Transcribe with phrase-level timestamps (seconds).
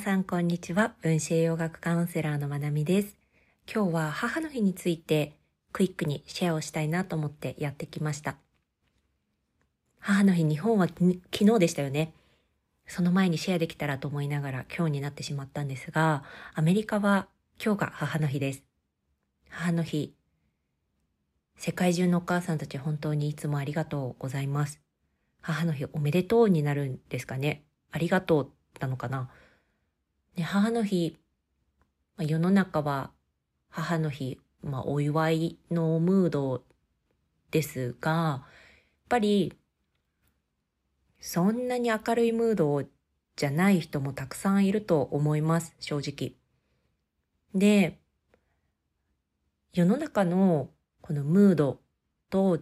[0.00, 0.94] さんこんにちは。
[1.02, 3.18] 分子栄養学カウンセラーのまなみです。
[3.70, 5.36] 今日は母の日について
[5.72, 8.36] クイックにシェアをしたいなと思ってやってきました。
[9.98, 12.14] 母の日日本は昨日でしたよね。
[12.86, 17.28] その前にシェアできたらと思いながら今日になってしまったんですが、アメリカは
[17.62, 18.62] 今日が母の日です。
[19.50, 20.14] 母の日、
[21.58, 24.80] 世界中のお母さんたち本当にいつもありがとうございます。
[25.42, 27.64] 母の日おめでとうになるんですかね。
[27.92, 29.28] ありがとうなのかな。
[30.36, 31.16] ね、母の日、
[32.16, 33.10] まあ、世の中は
[33.68, 36.64] 母の日、まあ、お祝いのムード
[37.50, 38.42] ですが、やっ
[39.08, 39.52] ぱり、
[41.18, 42.82] そんなに明るいムード
[43.36, 46.34] じゃない人もたくさんいると思います、正直。
[47.54, 47.98] で、
[49.72, 50.70] 世の中の
[51.00, 51.80] このムード
[52.28, 52.60] と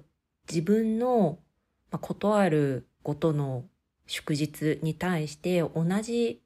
[0.48, 1.38] 自分の、
[1.90, 3.64] まあ、ことあるごとの
[4.06, 6.42] 祝日に対して同じ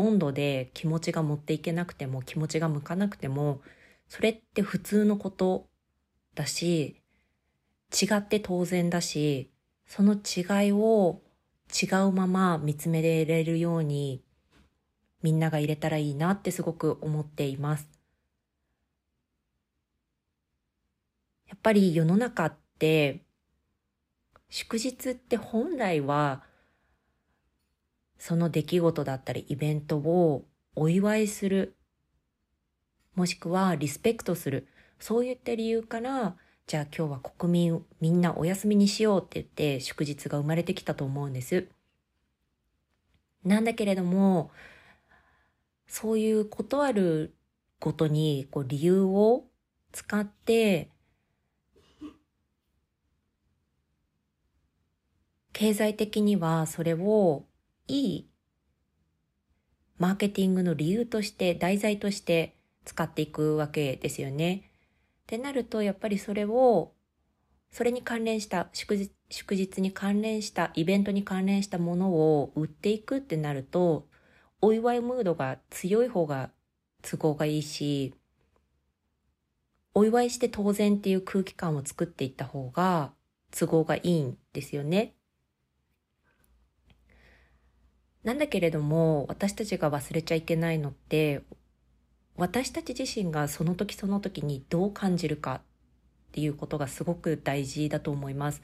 [0.00, 3.60] 温度で気持ちが持っていけなくても気持ちが向かなくても
[4.08, 5.68] それって普通のこと
[6.34, 7.00] だし
[7.92, 9.50] 違って当然だし
[9.86, 11.20] その違いを
[11.70, 14.22] 違うまま見つめれるように
[15.22, 17.88] みんなが入れたらいいなってすごく思っています。
[21.48, 23.20] やっぱり世の中って
[24.48, 26.42] 祝日って本来は
[28.20, 30.44] その出来事だったりイベントを
[30.76, 31.74] お祝いする、
[33.14, 34.68] もしくはリスペクトする、
[34.98, 41.66] そういった理由から、じゃあ今日は国民みんなお休みにしようって言って祝日が生まれてきたと思うんです。
[43.42, 44.50] なんだけれども、
[45.86, 47.34] そういうことある
[47.80, 49.46] ごとにこう理由を
[49.92, 50.90] 使って、
[55.54, 57.46] 経済的にはそれを
[57.90, 58.30] いい
[60.00, 62.56] マーケティングの理由として、題材として
[62.86, 64.62] 使っていくわけですよね。
[65.24, 66.94] ってなると、やっぱりそれを、
[67.70, 74.08] それに関連した祝日、祝日に関連した、イベントに関連したものを売っていくってなると、
[74.62, 76.50] お祝いムードが強い方が
[77.02, 78.14] 都合がいいし、
[79.92, 83.12] お祝いして当然っていう空気感を作っていった方が
[83.50, 85.14] 都合がいいんですよね。
[88.24, 91.42] なんだけれども、私たちが忘れちゃいけないのって、
[92.36, 95.60] 私たち自身がその時その時にどう感じるかっ
[96.32, 98.62] ていうことがすごく大事だと思います。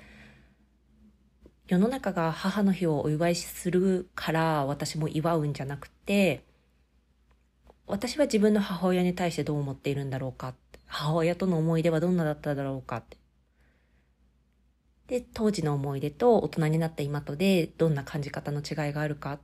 [1.69, 6.45] 世の中が母の日をお祝いするから私も祝うんじゃなくて、
[7.87, 10.55] 私は自分の母親に対してどう思っているんだろうか
[10.87, 13.17] 母親との思い出はどんなだっただろうかって。
[15.07, 19.39] で、当時の思い出と大人になった今とでどんな感じ方の違いがあるか。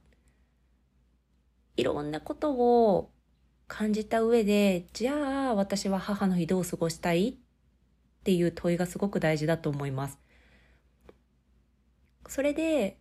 [1.76, 3.10] いろんなことを
[3.68, 7.28] 感じた上で、じゃあ私は母の日どう過ごしたい？
[7.28, 7.34] っ
[8.24, 10.18] ていう問いがすごく大事だと思います。
[12.28, 12.98] それで、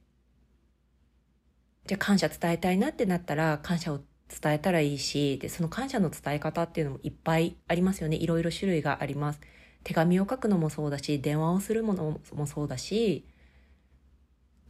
[1.88, 4.00] じゃあ感謝伝えたいなってなったら感謝を
[4.42, 8.18] 伝えたらいいし、で、その感謝の伝え方っていうのもいっぱいありますよね。
[8.18, 9.42] いろいろ種類があります。
[9.84, 13.26] 手紙を書くのもそうだし、電話をするものもそうだし、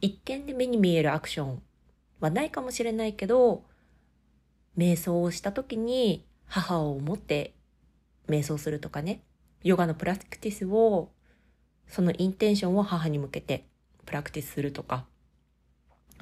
[0.00, 1.62] 一見で目に見えるアクション
[2.20, 3.64] はないかもしれないけど、
[4.76, 7.54] 瞑想をした時に母を思って
[8.28, 9.22] 瞑想するとかね、
[9.62, 11.10] ヨガのプラクティスを、
[11.86, 13.66] そのインテンションを母に向けて
[14.06, 15.04] プラクティスするとか、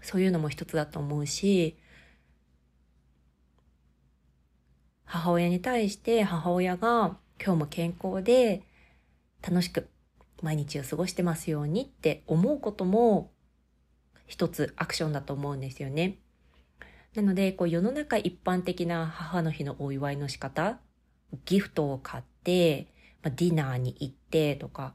[0.03, 1.77] そういうのも一つだと思うし、
[5.05, 8.63] 母親に対して母親が今日も健康で
[9.43, 9.89] 楽しく
[10.43, 13.31] 毎日を過ごしてますようにって思うことも
[14.27, 16.19] 一つアクションだと思うんですよね。
[17.15, 20.79] なので、こう世の中一般的な母の日のお祝いの仕方、
[21.45, 22.87] ギフトを買って、
[23.23, 24.95] まあ、ディナーに行ってとか、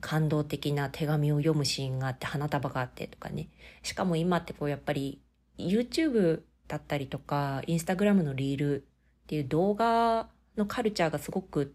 [0.00, 3.48] 感動的な手紙を読むシーンがあって花束があってとかね。
[3.82, 5.20] しかも今ってこうやっぱり
[5.58, 8.86] YouTube だったりとか、Instagram のリールっ
[9.26, 11.74] ていう動画のカルチャーがすごく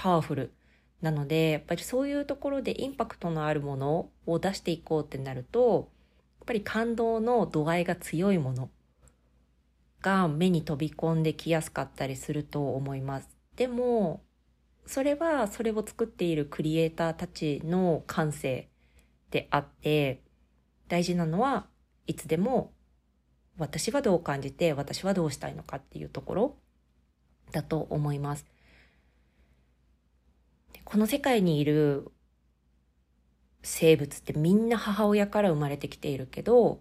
[0.00, 0.50] パワフル
[1.02, 5.90] なので、やっぱりそういうところでインパクトのあるものを出していこうってなると、
[6.38, 8.70] やっぱり感動の度合いが強いもの
[10.00, 13.28] が目に飛び込んできやすかったりすると思います。
[13.56, 14.22] でも、
[14.86, 18.70] それはそれを作っているクリエイターたちの感性
[19.30, 20.22] であって、
[20.88, 21.66] 大事なのは
[22.06, 22.72] いつでも
[23.58, 26.56] 私はどう感じて私はどうしたいのかっていうところ
[27.52, 28.46] だと思います。
[30.90, 32.10] この世界にいる
[33.62, 36.80] 生物ってみんな母親から生まれてきているけど、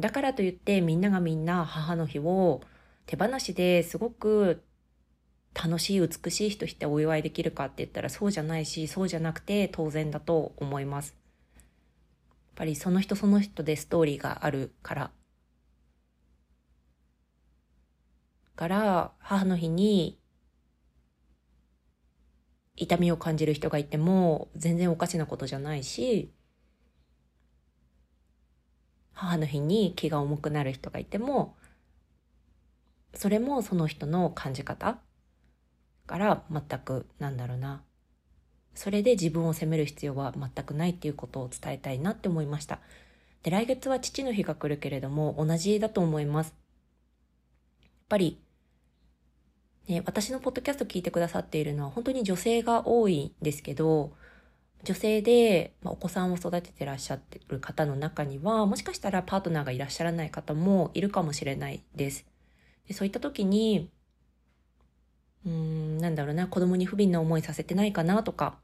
[0.00, 2.62] だからといってみんながみんな母の日を
[3.04, 4.64] 手放しですごく
[5.52, 11.14] 楽しい美しい人してお祝いできるかって言ったらそうじゃないしそうじゃなくて当然だと思います。
[11.58, 11.64] やっ
[12.54, 15.10] ぱりその人その人でストーリーがあるから
[18.54, 20.18] から母の日に
[22.76, 26.30] 痛みを感じる人がいても全然おかしなことじゃないし
[29.12, 31.56] 母の日に気が重くなる人がいても
[33.14, 34.98] それもその人の感じ方
[36.06, 37.82] から全くなんだろうな。
[38.74, 42.78] それで自分を責める必要は全くないっていうことを伝えたいなって思いました。
[43.42, 46.54] で来月は父の日が来るけれども同じだと思います。
[47.82, 48.38] やっぱり
[49.88, 54.12] ね、私のポッドキャスト聞いてくださっているのは本当に女性が多いんですけど、
[54.84, 62.26] 女性で、まあ、お子さんを育ててらっしゃってる方の中には、もしかしたらパートナーがいらっしゃらない方もいるかもしれないです。
[62.88, 63.90] でそういった時に、
[65.44, 68.58] うーん、なんだろうな、子供に不憫な思いさせてないかなとか、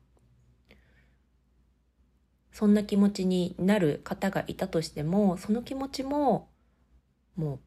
[2.53, 6.49] そんな気持ちになる方がいたとしても、その気持ちも、
[7.37, 7.61] もう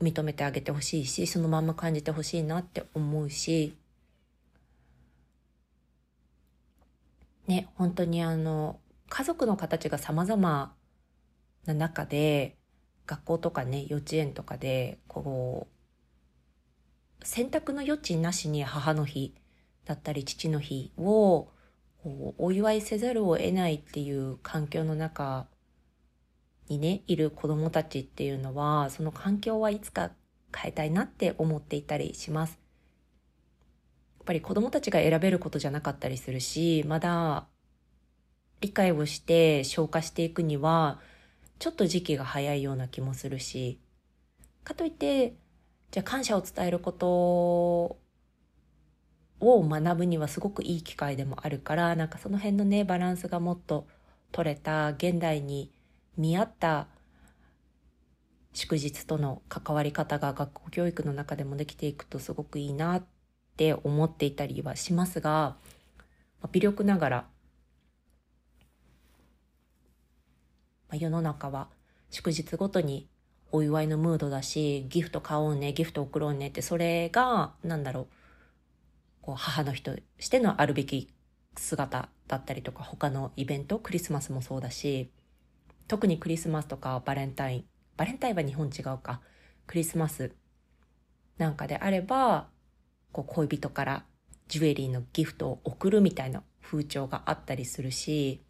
[0.00, 3.76] 認めてあげてほしいし、そのまんま感じてほしいなって思うし、
[7.46, 10.72] ね、本当にあの、家族の形が様々
[11.66, 12.56] な中で、
[13.06, 15.66] 学校とかね、幼稚園とかで、こ
[17.20, 19.34] う、選択の余地なしに母の日
[19.84, 21.48] だったり父の日を
[22.38, 25.46] お祝いせざるを得ないっていう環境の中
[26.70, 30.12] にね、いる子供たちっていうのは、その環境はいつか
[30.56, 32.58] 変えたいなって思っていたりします。
[34.18, 37.46] やっぱり子供たちが選べることじゃなかったりするし、まだ
[38.60, 41.00] 理解をして消化していくには、
[41.58, 43.80] ちょっと時期が早いような気もするし、
[44.62, 45.34] かといって、
[45.90, 47.98] じゃあ感謝を伝えることを
[49.40, 53.88] 学ぶにはすごくいい機会でもあるから、なんかその辺のね、バランスがもっと
[54.30, 55.72] 取れた現代に
[56.20, 56.86] 見合った
[58.52, 63.04] 祝日との関わり方が学校教育の中でもできていくとすごくいいなっ
[63.56, 65.56] て思っていたりはしますが、
[66.52, 67.26] 微力ながら、
[70.92, 71.68] 世の中は
[72.10, 73.08] 祝日ごとに
[73.50, 78.06] お祝いのムードだし、ギフト買おうね、ギフト送ろうねって、それが、なんだろう、
[79.22, 81.08] こう母の日としてのあるべき
[81.56, 85.10] 姿だったりとか、他のイベント、クリスマスもそうだし、
[85.90, 87.64] 特にクリスマスとかバレンタイン、
[87.96, 89.20] バレンタインは日本違うか、
[89.66, 90.30] クリスマス
[91.36, 92.46] なんかであれば、
[93.10, 94.04] こう恋人から
[94.46, 98.40] ジュエリーのギフトを送るみたいな風潮があったりするし、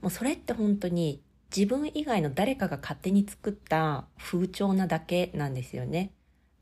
[0.00, 1.22] もうそれって本当に
[1.54, 6.14] 自分以外の誰かが勝手に作った風潮なだけなんですよね。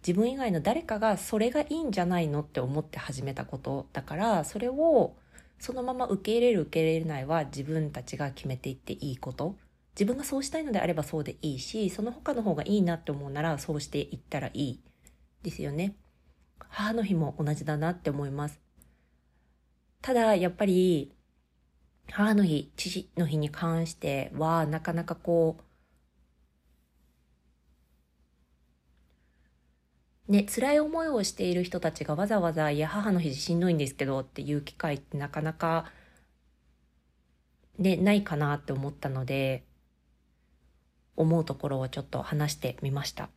[0.04, 5.14] 自分以外の誰かがそれがいいんじゃないのって思って始めたことだから、それを
[5.58, 9.56] そのまま受け入れる受け入れないは自分たちが決めていっていいこと。
[9.94, 14.80] 自分がそうしたいのであればそうでいいし、その他の方がいいなって思うならそうしていったらいい
[15.42, 15.96] ですよね。
[16.68, 18.60] 母の日も同じだなって思います。
[20.00, 21.12] ただ、やっぱり、
[22.10, 25.62] 母の日、父の日に関しては、なかなかこう、
[30.28, 35.86] ね、辛い思いをしている人たちがわざわざ、いや、母の日しんどいんですけどっていう機会ってなかなか、
[37.78, 39.64] ね、ないかなって思ったので、
[41.16, 43.30] 思うところをちょっと話してみました。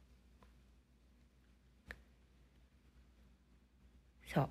[4.34, 4.50] そう。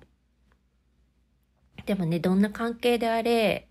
[1.85, 3.67] でもね、どんな関係であれ、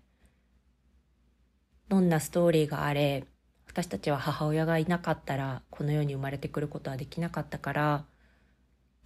[1.89, 3.25] どんなストーリーがあれ、
[3.67, 8.05] 私たちは母親がいなかったら、この世に生まれてくることはできなかったから、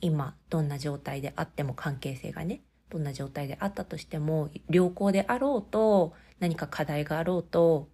[0.01, 7.89] 今どんな状態であっても関係性がねどんな状態であったとしても良好であろうと何か課題があろうと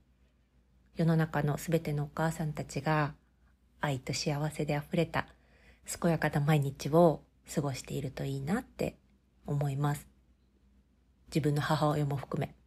[0.96, 3.14] 世の中の全てのお母さんたちが
[3.80, 5.28] 愛と幸せであふれた
[5.86, 8.96] 健やかな毎日を過ごしているといいなって
[9.46, 10.08] 思います。
[11.28, 12.61] 自分の母親も含め。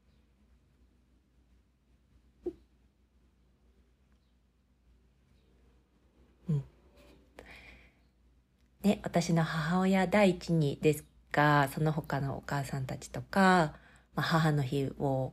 [8.85, 13.73] ね、私の母親第一にですが、その他のお母さんたちとか、
[14.15, 15.33] まあ、母の日を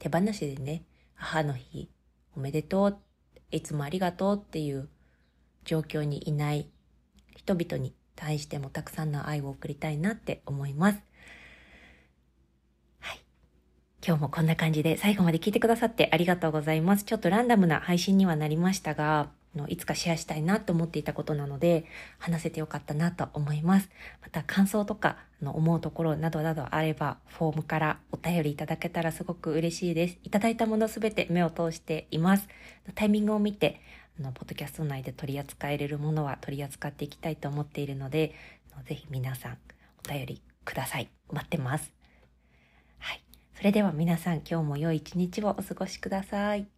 [0.00, 1.88] 手放しでね、母の日
[2.36, 2.98] おめでとう、
[3.52, 4.88] いつもありがとうっていう
[5.64, 6.68] 状況にいない
[7.36, 10.98] 人々に対してもたくさんの愛を送りたいなって思います。
[12.98, 13.20] はい。
[14.04, 17.04] 今日もこんな感じで最後まで聞いてくださってありがとうございます。
[17.04, 21.86] ちょっとランダムな配信にはなりましたが、のいつかシェアしたいなと思っていたことなので
[22.18, 23.90] 話せてよかったなと思います。
[24.22, 30.18] また感想とかの思うところなどなどあればフォームからお便りいただけたらすごく嬉しいです。
[30.22, 32.48] いただいたものすべて目を通しています。
[32.94, 33.80] タイミングを見て
[34.18, 38.34] あのポッドキャスト内で取り扱えれるものは取り扱っていきたいと思っているので
[38.86, 39.58] ぜひ皆さん
[40.06, 41.08] お便りください。
[41.30, 41.92] 待ってます。
[42.98, 43.22] はい。
[43.54, 46.75] それでは皆さん今日も良い一日をお過ごしください。